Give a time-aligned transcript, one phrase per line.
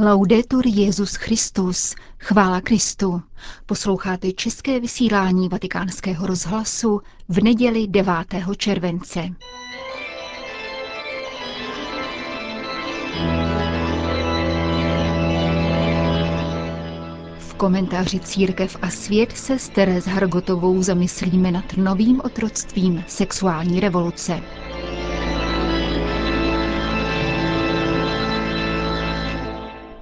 [0.00, 3.22] Laudetur Jezus Christus, chvála Kristu.
[3.66, 8.14] Posloucháte české vysílání Vatikánského rozhlasu v neděli 9.
[8.56, 9.20] července.
[17.38, 24.40] V komentáři Církev a svět se s Teres Hargotovou zamyslíme nad novým otroctvím sexuální revoluce.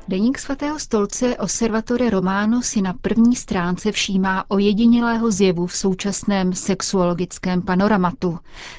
[0.08, 7.62] Deník svatého stolce Osservatore Romano si na první stránce všímá ojedinělého zjevu v současném sexuologickém
[7.62, 8.38] panoramatu.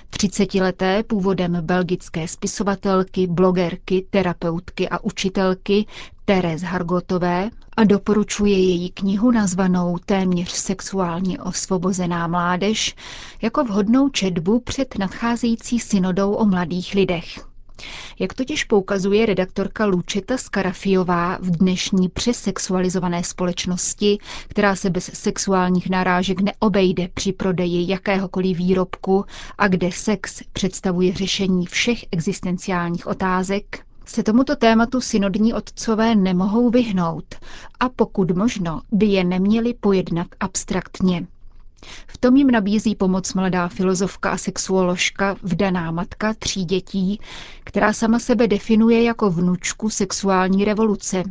[0.10, 5.86] Třicetileté původem belgické spisovatelky, blogerky, terapeutky a učitelky
[6.26, 12.96] Teres Hargotové a doporučuje její knihu nazvanou Téměř sexuálně osvobozená mládež
[13.42, 17.47] jako vhodnou četbu před nadcházející synodou o mladých lidech.
[18.20, 26.42] Jak totiž poukazuje redaktorka Lučeta Skarafiová v dnešní přesexualizované společnosti, která se bez sexuálních narážek
[26.42, 29.26] neobejde při prodeji jakéhokoliv výrobku
[29.58, 37.36] a kde sex představuje řešení všech existenciálních otázek, se tomuto tématu synodní otcové nemohou vyhnout
[37.80, 41.28] a pokud možno by je neměli pojednat abstraktně.
[42.08, 47.20] V tom jim nabízí pomoc mladá filozofka a sexuoložka, vdaná matka tří dětí,
[47.64, 51.24] která sama sebe definuje jako vnučku sexuální revoluce,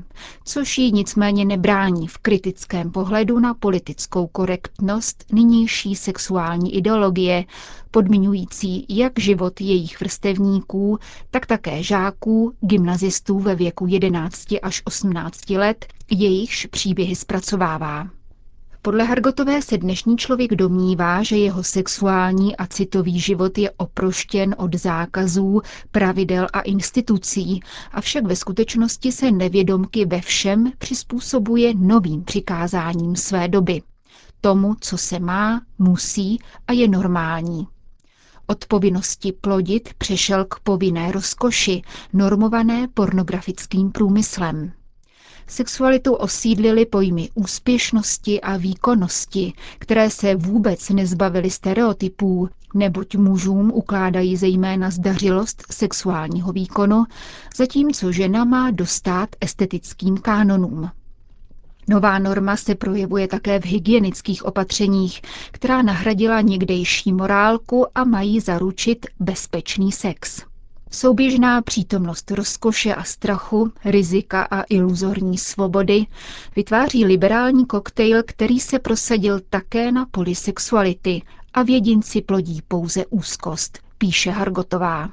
[0.45, 7.45] což jí nicméně nebrání v kritickém pohledu na politickou korektnost nynější sexuální ideologie,
[7.91, 10.99] podmiňující jak život jejich vrstevníků,
[11.31, 18.09] tak také žáků, gymnazistů ve věku 11 až 18 let, jejichž příběhy zpracovává.
[18.87, 24.75] Podle Hargotové se dnešní člověk domnívá, že jeho sexuální a citový život je oproštěn od
[24.75, 27.61] zákazů, pravidel a institucí,
[27.93, 33.83] avšak ve skutečnosti se nevědomky ve všem přizpůsobuje novým přikázáním své doby.
[34.41, 37.69] Tomu, co se má, musí a je normální.
[38.47, 44.73] Od povinnosti plodit přešel k povinné rozkoši, normované pornografickým průmyslem.
[45.49, 54.91] Sexualitu osídlily pojmy úspěšnosti a výkonnosti, které se vůbec nezbavily stereotypů, neboť mužům ukládají zejména
[54.91, 57.05] zdařilost sexuálního výkonu,
[57.57, 60.91] zatímco žena má dostat estetickým kánonům.
[61.89, 69.07] Nová norma se projevuje také v hygienických opatřeních, která nahradila někdejší morálku a mají zaručit
[69.21, 70.43] bezpečný sex.
[70.91, 76.07] Souběžná přítomnost rozkoše a strachu, rizika a iluzorní svobody
[76.57, 81.23] vytváří liberální koktejl, který se prosadil také na poli sexuality
[81.55, 85.11] a vědinci plodí pouze úzkost, píše Hargotová.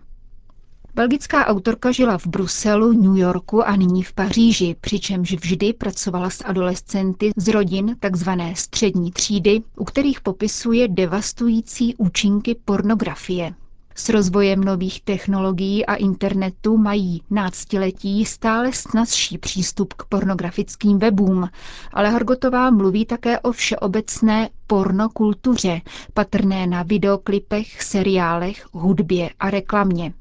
[0.96, 6.44] Belgická autorka žila v Bruselu, New Yorku a nyní v Paříži, přičemž vždy pracovala s
[6.46, 8.30] adolescenty z rodin tzv.
[8.54, 13.54] střední třídy, u kterých popisuje devastující účinky pornografie.
[13.96, 21.50] S rozvojem nových technologií a internetu mají náctiletí stále snazší přístup k pornografickým webům,
[21.94, 25.82] ale Hargotová mluví také o všeobecné pornokultuře,
[26.14, 30.14] patrné na videoklipech, seriálech, hudbě a reklamě.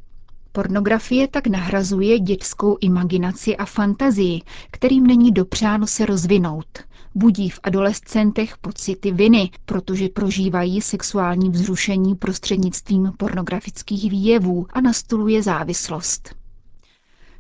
[0.53, 4.41] Pornografie tak nahrazuje dětskou imaginaci a fantazii,
[4.71, 6.67] kterým není dopřáno se rozvinout–
[7.15, 16.35] budí v adolescentech pocity viny, protože prožívají sexuální vzrušení prostřednictvím pornografických výjevů a nastoluje závislost.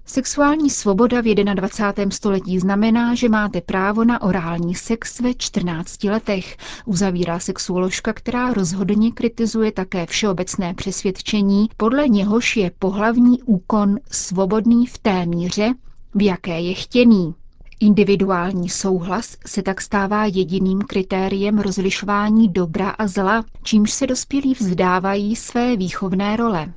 [0.06, 2.10] Sexuální svoboda v 21.
[2.10, 6.56] století znamená, že máte právo na orální sex ve 14 letech,
[6.86, 14.98] uzavírá sexuoložka, která rozhodně kritizuje také všeobecné přesvědčení, podle něhož je pohlavní úkon svobodný v
[14.98, 15.74] té míře,
[16.14, 17.34] v jaké je chtěný.
[17.82, 25.36] Individuální souhlas se tak stává jediným kritériem rozlišování dobra a zla, čímž se dospělí vzdávají
[25.36, 26.72] své výchovné role.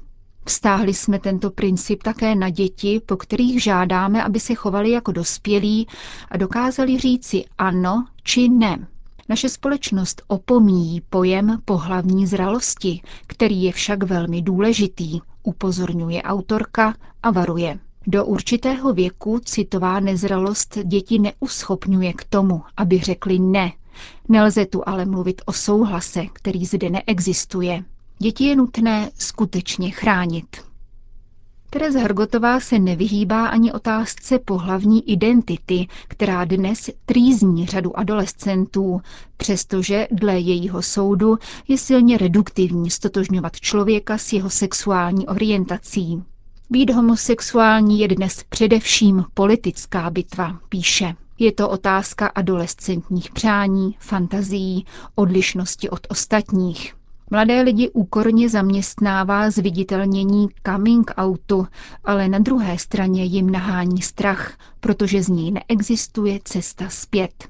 [0.45, 5.87] Vztáhli jsme tento princip také na děti, po kterých žádáme, aby se chovali jako dospělí
[6.31, 8.87] a dokázali říci ano či ne.
[9.29, 16.93] Naše společnost opomíjí pojem pohlavní zralosti, který je však velmi důležitý, upozorňuje autorka
[17.23, 17.79] a varuje.
[18.07, 23.71] Do určitého věku citová nezralost děti neuschopňuje k tomu, aby řekli ne.
[24.29, 27.83] Nelze tu ale mluvit o souhlase, který zde neexistuje.
[28.19, 30.45] Děti je nutné skutečně chránit.
[31.69, 39.01] Tereza Hrgotová se nevyhýbá ani otázce pohlavní identity, která dnes trýzní řadu adolescentů,
[39.37, 41.37] přestože dle jejího soudu
[41.67, 46.23] je silně reduktivní stotožňovat člověka s jeho sexuální orientací.
[46.69, 51.15] Být homosexuální je dnes především politická bitva, píše.
[51.39, 54.85] Je to otázka adolescentních přání, fantazií,
[55.15, 56.95] odlišnosti od ostatních.
[57.31, 61.67] Mladé lidi úkorně zaměstnává zviditelnění coming outu,
[62.03, 67.47] ale na druhé straně jim nahání strach, protože z ní neexistuje cesta zpět.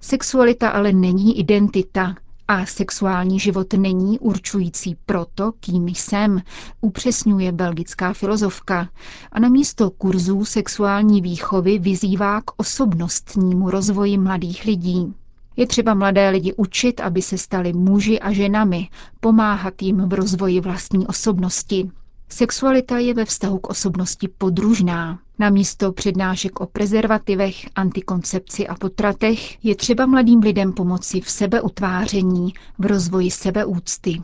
[0.00, 2.14] Sexualita ale není identita
[2.48, 6.42] a sexuální život není určující proto, kým jsem,
[6.80, 8.88] upřesňuje belgická filozofka
[9.32, 15.14] a na místo kurzů sexuální výchovy vyzývá k osobnostnímu rozvoji mladých lidí.
[15.56, 18.88] Je třeba mladé lidi učit, aby se stali muži a ženami,
[19.20, 21.90] pomáhat jim v rozvoji vlastní osobnosti.
[22.28, 25.18] Sexualita je ve vztahu k osobnosti podružná.
[25.38, 32.54] Na místo přednášek o prezervativech, antikoncepci a potratech je třeba mladým lidem pomoci v sebeutváření,
[32.78, 34.22] v rozvoji sebeúcty.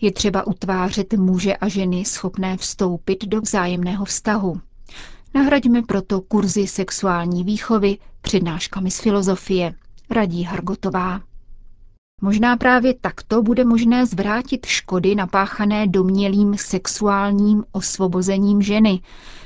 [0.00, 4.60] Je třeba utvářet muže a ženy schopné vstoupit do vzájemného vztahu.
[5.34, 9.74] Nahraďme proto kurzy sexuální výchovy přednáškami z filozofie,
[10.10, 11.20] radí Hargotová.
[12.22, 19.00] Možná právě takto bude možné zvrátit škody napáchané domělým sexuálním osvobozením ženy,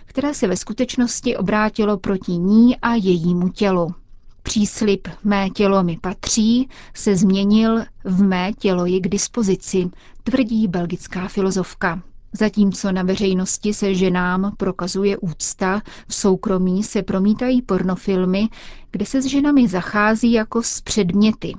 [0.04, 3.94] které se ve skutečnosti obrátilo proti ní a jejímu tělu.
[4.42, 9.90] Příslip mé tělo mi patří se změnil v mé tělo je k dispozici,
[10.22, 12.02] tvrdí belgická filozofka.
[12.32, 18.48] Zatímco na veřejnosti se ženám prokazuje úcta, v soukromí se promítají pornofilmy,
[18.90, 21.54] kde se s ženami zachází jako s předměty.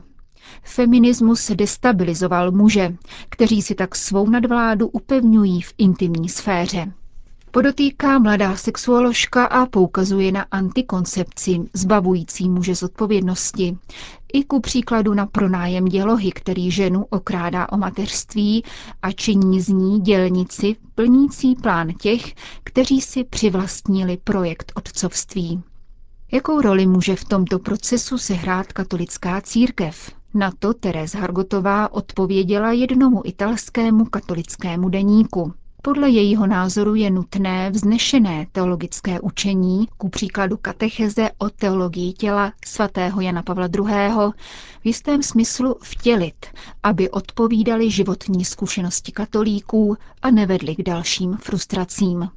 [0.63, 2.95] Feminismus destabilizoval muže,
[3.29, 6.91] kteří si tak svou nadvládu upevňují v intimní sféře.
[7.53, 13.77] Podotýká mladá sexuoložka a poukazuje na antikoncepci, zbavující muže z odpovědnosti.
[14.33, 18.63] I ku příkladu na pronájem dělohy, který ženu okrádá o mateřství
[19.01, 22.33] a činí z ní dělnici plnící plán těch,
[22.63, 25.63] kteří si přivlastnili projekt otcovství.
[26.31, 30.11] Jakou roli může v tomto procesu sehrát katolická církev?
[30.33, 35.53] Na to Teres Hargotová odpověděla jednomu italskému katolickému deníku.
[35.83, 43.21] Podle jejího názoru je nutné vznešené teologické učení, ku příkladu katecheze o teologii těla svatého
[43.21, 43.83] Jana Pavla II.
[44.81, 46.45] v jistém smyslu vtělit,
[46.83, 52.29] aby odpovídali životní zkušenosti katolíků a nevedli k dalším frustracím.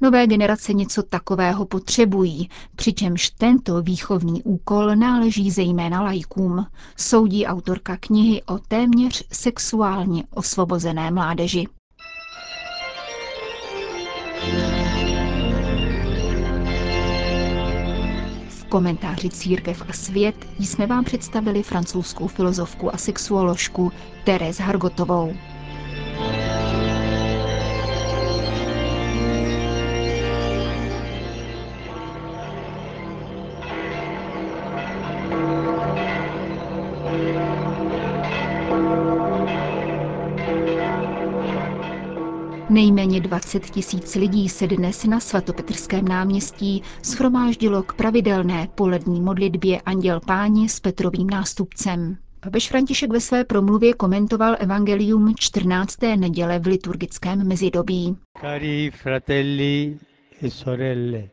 [0.00, 6.66] Nové generace něco takového potřebují, přičemž tento výchovný úkol náleží zejména lajkům,
[6.96, 11.66] soudí autorka knihy o téměř sexuálně osvobozené mládeži.
[18.48, 23.92] V komentáři Církev a svět jsme vám představili francouzskou filozofku a sexuoložku
[24.24, 25.34] Teres Hargotovou.
[42.78, 50.20] Nejméně 20 tisíc lidí se dnes na svatopetrském náměstí schromáždilo k pravidelné polední modlitbě Anděl
[50.20, 52.16] Páni s Petrovým nástupcem.
[52.40, 55.96] Papež František ve své promluvě komentoval evangelium 14.
[56.16, 58.16] neděle v liturgickém mezidobí.
[58.40, 59.98] Cari fratelli
[60.42, 61.28] e sorelle,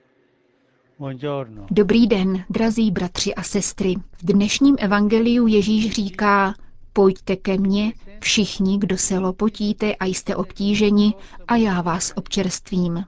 [1.72, 3.96] Dobrý den, drazí bratři a sestry.
[4.18, 6.54] V dnešním evangeliu Ježíš říká,
[6.98, 11.14] Pojďte ke mně, všichni, kdo se lopotíte a jste obtíženi,
[11.48, 13.06] a já vás občerstvím.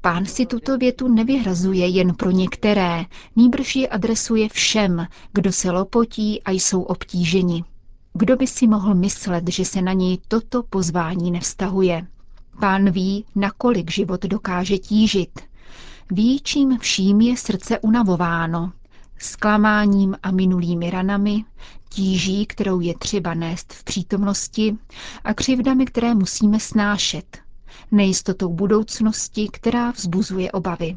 [0.00, 3.04] Pán si tuto větu nevyhrazuje jen pro některé,
[3.36, 7.64] nýbrž ji adresuje všem, kdo se lopotí a jsou obtíženi.
[8.12, 12.06] Kdo by si mohl myslet, že se na něj toto pozvání nevztahuje?
[12.60, 15.40] Pán ví, nakolik život dokáže tížit.
[16.10, 18.72] Ví, čím vším je srdce unavováno,
[19.18, 21.44] zklamáním a minulými ranami,
[21.94, 24.76] tíží, kterou je třeba nést v přítomnosti
[25.24, 27.38] a křivdami, které musíme snášet,
[27.92, 30.96] nejistotou budoucnosti, která vzbuzuje obavy.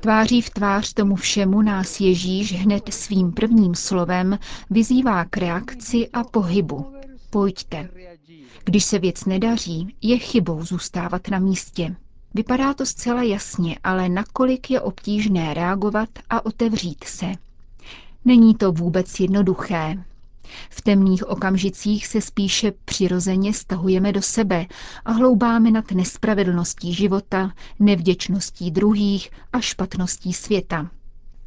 [0.00, 4.38] Tváří v tvář tomu všemu nás Ježíš hned svým prvním slovem
[4.70, 6.92] vyzývá k reakci a pohybu.
[7.30, 7.88] Pojďte.
[8.64, 11.96] Když se věc nedaří, je chybou zůstávat na místě.
[12.34, 17.32] Vypadá to zcela jasně, ale nakolik je obtížné reagovat a otevřít se.
[18.24, 20.04] Není to vůbec jednoduché.
[20.70, 24.66] V temných okamžicích se spíše přirozeně stahujeme do sebe
[25.04, 30.90] a hloubáme nad nespravedlností života, nevděčností druhých a špatností světa.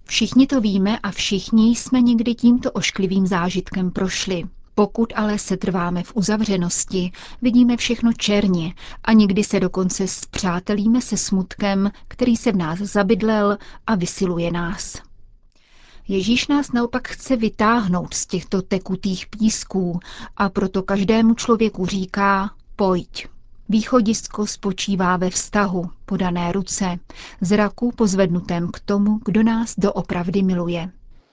[0.06, 4.44] Všichni to víme a všichni jsme někdy tímto ošklivým zážitkem prošli.
[4.76, 7.12] Pokud ale se trváme v uzavřenosti,
[7.42, 13.58] vidíme všechno černě a někdy se dokonce zpřátelíme se smutkem, který se v nás zabydlel
[13.88, 15.02] a vysiluje nás.
[16.08, 20.00] Ježíš nás naopak chce vytáhnout z těchto tekutých písků
[20.38, 23.28] a proto každému člověku říká, pojď.
[23.70, 27.00] Východisko spočívá ve vztahu, podané ruce,
[27.42, 30.90] zraku pozvednutém k tomu, kdo nás doopravdy miluje.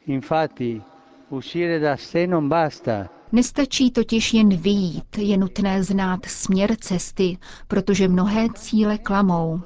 [0.07, 0.83] Infatti,
[1.31, 3.09] uscire da sé non basta.
[3.33, 9.61] Nestačí totiž jen vyjít, je nutné znát směr cesty, protože mnohé cíle klamou.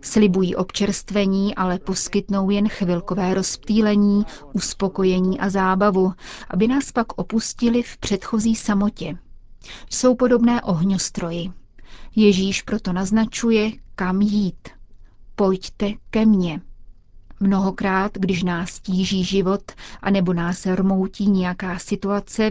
[0.00, 6.12] Slibují občerstvení, ale poskytnou jen chvilkové rozptýlení, uspokojení a zábavu,
[6.50, 9.18] aby nás pak opustili v předchozí samotě.
[9.90, 11.52] Jsou podobné ohňostroji.
[12.16, 14.68] Ježíš proto naznačuje, kam jít.
[15.36, 16.60] Pojďte ke mně.
[17.40, 19.72] Mnohokrát, když nás tíží život,
[20.02, 22.50] anebo nás rmoutí nějaká situace,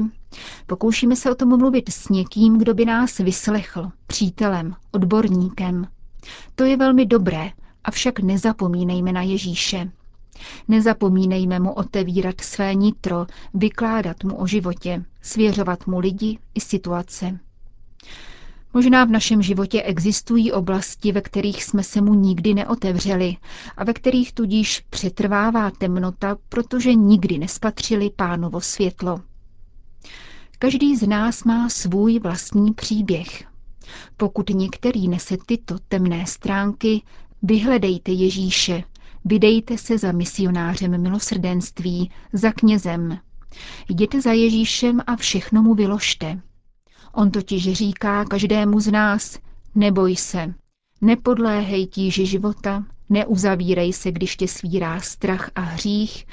[0.68, 5.88] pokoušíme se o tom mluvit s někým, kdo by nás vyslechl, přítelem, odborníkem.
[6.56, 7.52] To je velmi dobré,
[7.84, 9.92] avšak nezapomínejme na Ježíše.
[10.68, 17.40] Nezapomínejme mu otevírat své nitro, vykládat mu o životě, svěřovat mu lidi i situace.
[18.74, 23.38] Možná v našem životě existují oblasti, ve kterých jsme se mu nikdy neotevřeli
[23.78, 29.22] a ve kterých tudíž přetrvává temnota, protože nikdy nespatřili pánovo světlo.
[30.60, 33.44] Každý z nás má svůj vlastní příběh.
[34.18, 37.02] Pokud některý nese tyto temné stránky,
[37.44, 38.84] vyhledejte Ježíše,
[39.26, 43.18] vydejte se za misionářem milosrdenství, za knězem.
[43.90, 46.40] Jděte za Ježíšem a všechno mu vyložte.
[47.14, 49.40] On totiž říká každému z nás,
[49.76, 50.54] neboj se,
[51.02, 56.26] nepodléhej tíži života, neuzavírej se, když tě svírá strach a hřích,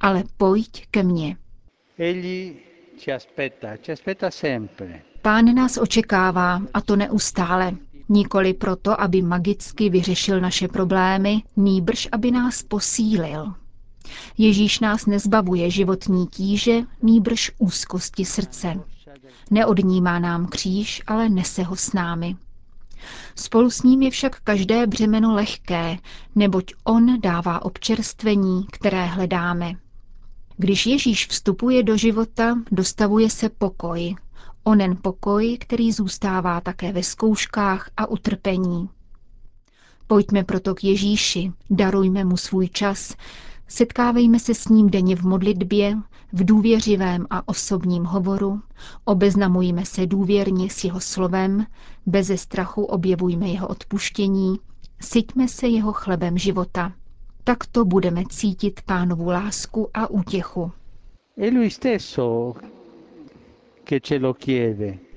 [0.00, 1.36] ale pojď ke mně.
[5.24, 7.72] Pán nás očekává, a to neustále.
[8.08, 13.54] Nikoli proto, aby magicky vyřešil naše problémy, nýbrž aby nás posílil.
[14.38, 18.80] Ježíš nás nezbavuje životní tíže, nýbrž úzkosti srdce.
[19.50, 22.36] Neodnímá nám kříž, ale nese ho s námi.
[23.36, 25.98] Spolu s ním je však každé břemeno lehké,
[26.34, 29.72] neboť on dává občerstvení, které hledáme.
[30.56, 34.16] Když Ježíš vstupuje do života, dostavuje se pokoj.
[34.64, 38.88] Onen pokoj, který zůstává také ve zkouškách a utrpení.
[40.06, 43.14] Pojďme proto k Ježíši, darujme mu svůj čas,
[43.68, 45.98] setkávejme se s ním denně v modlitbě,
[46.32, 48.60] v důvěřivém a osobním hovoru,
[49.04, 51.66] obeznamujme se důvěrně s jeho slovem,
[52.06, 54.58] beze strachu objevujme jeho odpuštění,
[55.00, 56.92] syťme se jeho chlebem života.
[57.44, 60.72] Takto budeme cítit pánovu lásku a útěchu.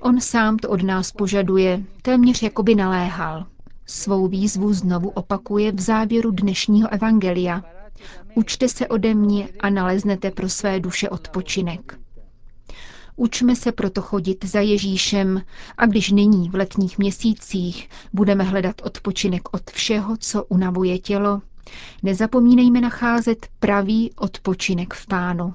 [0.00, 3.46] On sám to od nás požaduje, téměř jako by naléhal.
[3.86, 7.62] Svou výzvu znovu opakuje v závěru dnešního evangelia,
[8.34, 11.98] Učte se ode mě a naleznete pro své duše odpočinek.
[13.16, 15.42] Učme se proto chodit za Ježíšem
[15.78, 21.42] a když nyní v letních měsících budeme hledat odpočinek od všeho, co unavuje tělo,
[22.02, 25.54] nezapomínejme nacházet pravý odpočinek v Pánu.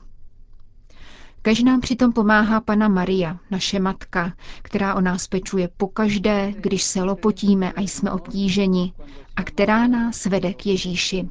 [1.46, 7.04] Kež nám přitom pomáhá Pana Maria, naše matka, která o nás pečuje pokaždé, když se
[7.04, 8.94] lopotíme a jsme obtíženi,
[9.36, 11.30] a která nás vede k Ježíši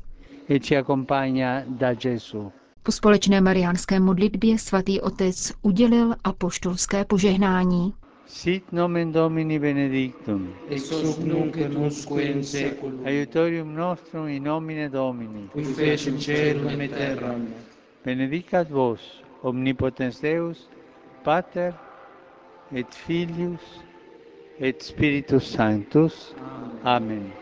[0.51, 0.59] e.
[2.83, 7.95] Po společné mariánské modlitbě svatý otec udělil apoštolské požehnání.
[8.27, 10.49] Sit nomen Domini benedictum.
[10.69, 13.01] Ex hoc nunc et usque in seculum.
[13.05, 15.49] Aiutorium nostrum in nomine Domini.
[15.53, 17.47] Qui fecit caelum et terram.
[18.05, 20.69] Benedicat vos, omnipotens Deus,
[21.23, 21.75] Pater
[22.73, 23.81] et Filius
[24.61, 26.35] et Spiritus Sanctus.
[26.85, 27.33] Amen.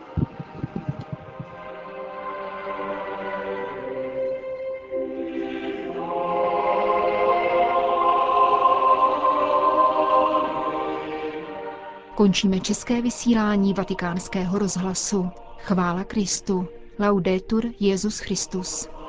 [12.15, 15.29] Končíme české vysílání vatikánského rozhlasu.
[15.57, 16.67] Chvála Kristu.
[16.99, 19.00] Laudetur Jezus Christus.